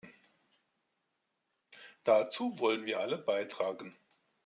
Dazu 2.05 2.57
wollen 2.57 2.87
wir 2.87 2.99
alle 3.01 3.19
beitragen. 3.19 3.95